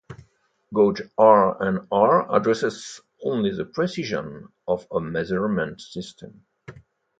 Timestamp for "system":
5.79-6.43